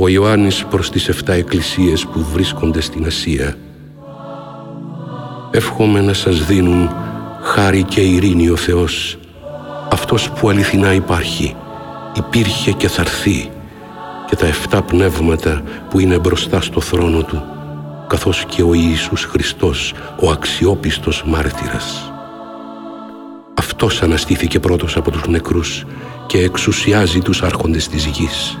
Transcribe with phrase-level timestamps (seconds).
[0.00, 3.56] Ο Ιωάννης προς τις 7 εκκλησίες που βρίσκονται στην Ασία.
[5.50, 6.90] Εύχομαι να σας δίνουν
[7.42, 9.18] χάρη και ειρήνη ο Θεός,
[9.90, 11.56] αυτός που αληθινά υπάρχει,
[12.16, 13.50] υπήρχε και θα έρθει,
[14.28, 17.42] και τα 7 πνεύματα που είναι μπροστά στο θρόνο Του,
[18.06, 22.12] καθώς και ο Ιησούς Χριστός, ο αξιόπιστος μάρτυρας.
[23.54, 25.84] Αυτός αναστήθηκε πρώτος από τους νεκρούς
[26.26, 28.58] και εξουσιάζει τους άρχοντες της γης.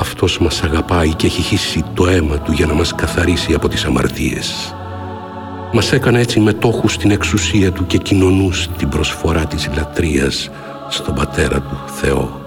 [0.00, 3.84] Αυτός μας αγαπάει και έχει χύσει το αίμα Του για να μας καθαρίσει από τις
[3.84, 4.74] αμαρτίες.
[5.72, 10.50] Μας έκανε έτσι μετόχους στην εξουσία Του και κοινωνούς την προσφορά της λατρείας
[10.88, 12.40] στον Πατέρα Του Θεό.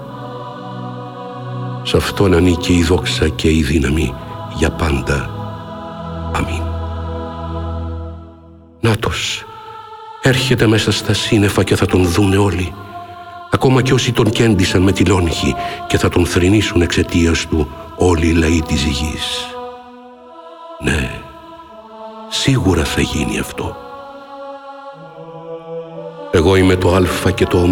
[1.82, 4.14] Σε Αυτόν ανήκει η δόξα και η δύναμη
[4.56, 5.30] για πάντα.
[6.32, 6.62] Αμήν.
[8.80, 9.44] Νάτος,
[10.22, 12.72] έρχεται μέσα στα σύννεφα και θα τον δούνε όλοι
[13.50, 15.54] ακόμα και όσοι τον κέντησαν με τη λόγχη
[15.86, 19.46] και θα τον θρηνήσουν εξαιτίας του όλοι οι λαοί της γης.
[20.82, 21.10] Ναι,
[22.28, 23.76] σίγουρα θα γίνει αυτό.
[26.32, 27.68] Εγώ είμαι το Α και το Ω,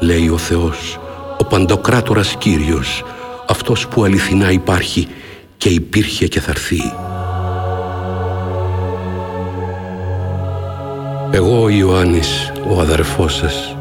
[0.00, 0.98] λέει ο Θεός,
[1.38, 3.04] ο Παντοκράτορας Κύριος,
[3.48, 5.08] αυτός που αληθινά υπάρχει
[5.56, 6.92] και υπήρχε και θα έρθει.
[11.30, 13.77] Εγώ ο Ιωάννης, ο αδερφός σας,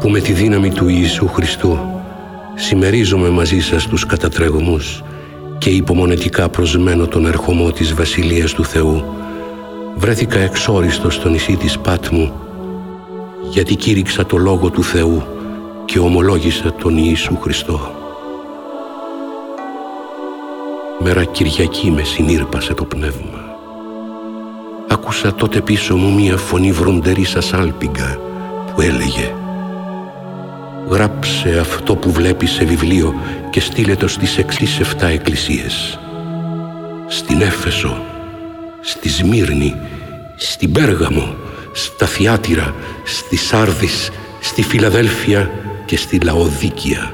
[0.00, 1.78] που με τη δύναμη του Ιησού Χριστού
[2.54, 5.02] συμμερίζομαι μαζί σας τους κατατρεγμούς
[5.58, 9.04] και υπομονετικά προσμένω τον ερχομό της Βασιλείας του Θεού,
[9.96, 12.32] βρέθηκα εξόριστος στο νησί της Πάτμου,
[13.50, 15.22] γιατί κήρυξα το Λόγο του Θεού
[15.84, 17.94] και ομολόγησα τον Ιησού Χριστό.
[20.98, 23.44] Μέρα Κυριακή με συνήρπασε το πνεύμα.
[24.88, 28.18] Άκουσα τότε πίσω μου μία φωνή βροντερή σας άλπιγγα
[28.74, 29.34] που έλεγε
[30.88, 33.14] γράψε αυτό που βλέπεις σε βιβλίο
[33.50, 35.98] και στείλε το στις εξής εφτά εκκλησίες.
[37.08, 38.02] Στην Έφεσο,
[38.80, 39.76] στη Σμύρνη,
[40.36, 41.34] στην Πέργαμο,
[41.72, 42.74] στα Θιάτυρα,
[43.04, 44.10] στη Σάρδης,
[44.40, 45.50] στη Φιλαδέλφια
[45.84, 47.12] και στη Λαοδίκια.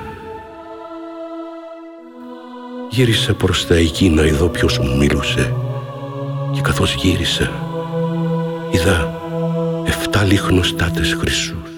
[2.91, 5.55] Γύρισα προς τα εκεί να ειδώ ποιος μου μίλουσε
[6.53, 7.51] και καθώς γύρισα
[8.71, 9.21] είδα
[9.85, 11.72] εφτά λιχνοστάτες χρυσούς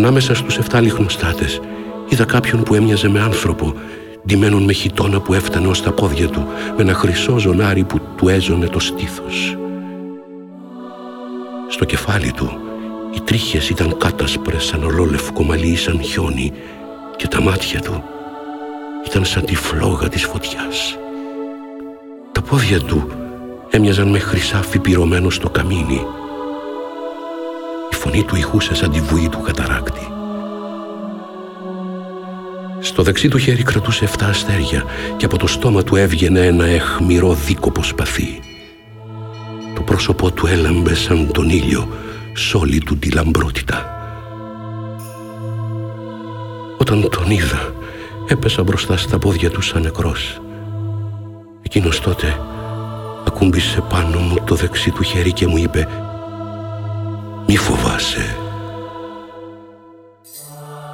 [0.00, 1.60] Ανάμεσα στους 7 λιχνοστάτες
[2.08, 3.74] είδα κάποιον που έμοιαζε με άνθρωπο,
[4.26, 6.46] ντυμένον με χιτόνα που έφτανε ως τα πόδια του,
[6.76, 9.56] με ένα χρυσό ζωνάρι που του έζωνε το στήθος.
[11.68, 12.58] Στο κεφάλι του
[13.14, 16.52] οι τρίχες ήταν κάτασπρες σαν ολόλευκο μαλλί σαν χιόνι
[17.16, 18.02] και τα μάτια του
[19.06, 20.98] ήταν σαν τη φλόγα της φωτιάς.
[22.32, 23.06] Τα πόδια του
[23.70, 26.06] έμοιαζαν με χρυσάφι πυρωμένο στο καμίνι
[28.00, 30.12] φωνή του ηχούσε σαν τη βουή του καταράκτη.
[32.80, 34.84] Στο δεξί του χέρι κρατούσε 7 αστέρια
[35.16, 38.40] και από το στόμα του έβγαινε ένα εχμηρό δίκοπο σπαθί.
[39.74, 41.88] Το πρόσωπό του έλαμπε σαν τον ήλιο
[42.34, 43.94] σ' όλη του τη λαμπρότητα.
[46.78, 47.74] Όταν τον είδα,
[48.28, 50.40] έπεσα μπροστά στα πόδια του σαν νεκρός.
[51.62, 52.40] Εκείνος τότε
[53.26, 55.88] ακούμπησε πάνω μου το δεξί του χέρι και μου είπε
[57.50, 58.36] μη φοβάσαι.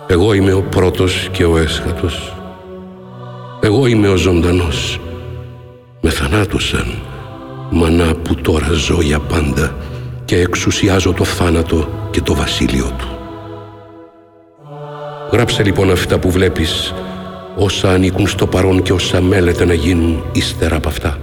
[0.06, 2.36] Εγώ είμαι ο πρώτος και ο έσχατος.
[3.60, 5.00] Εγώ είμαι ο ζωντανός.
[6.00, 6.98] Με θανάτωσαν,
[7.70, 9.76] μανά που τώρα ζω για πάντα
[10.24, 13.08] και εξουσιάζω το θάνατο και το βασίλειο του.
[15.32, 16.94] Γράψε λοιπόν αυτά που βλέπεις,
[17.56, 21.18] όσα ανήκουν στο παρόν και όσα μέλεται να γίνουν ύστερα από αυτά.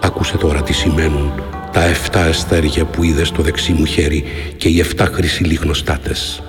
[0.00, 1.32] Άκουσε τώρα τι σημαίνουν
[1.74, 4.24] τα εφτά αστέρια που είδες στο δεξί μου χέρι
[4.56, 6.42] και οι εφτά χρυσοί λιχνοστάτες.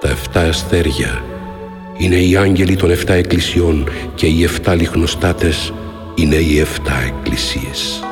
[0.00, 1.22] Τα εφτά αστέρια
[1.98, 5.72] είναι οι άγγελοι των εφτά εκκλησιών και οι εφτά λιχνοστάτες
[6.14, 8.02] είναι οι εφτά εκκλησίες.